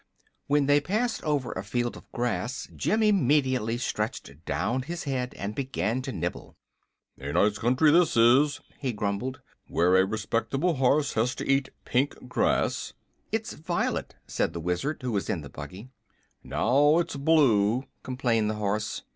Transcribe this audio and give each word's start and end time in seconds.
When 0.47 0.65
they 0.65 0.81
passed 0.81 1.23
over 1.23 1.51
a 1.51 1.63
field 1.63 1.95
of 1.95 2.11
grass 2.11 2.67
Jim 2.75 3.03
immediately 3.03 3.77
stretched 3.77 4.31
down 4.45 4.81
his 4.81 5.03
head 5.03 5.35
and 5.37 5.53
began 5.53 6.01
to 6.01 6.11
nibble. 6.11 6.57
"A 7.19 7.31
nice 7.33 7.59
country 7.59 7.91
this 7.91 8.17
is," 8.17 8.61
he 8.79 8.93
grumbled, 8.93 9.41
"where 9.67 9.95
a 9.95 10.03
respectable 10.07 10.77
horse 10.77 11.13
has 11.13 11.35
to 11.35 11.47
eat 11.47 11.69
pink 11.85 12.15
grass!" 12.27 12.93
"It's 13.31 13.53
violet," 13.53 14.15
said 14.25 14.53
the 14.53 14.59
Wizard, 14.59 15.03
who 15.03 15.11
was 15.11 15.29
in 15.29 15.41
the 15.41 15.49
buggy. 15.49 15.89
"Now 16.43 16.97
it's 16.97 17.15
blue," 17.15 17.85
complained 18.01 18.49
the 18.49 18.55
horse. 18.55 19.03